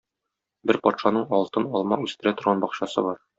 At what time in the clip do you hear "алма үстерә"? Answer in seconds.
1.81-2.35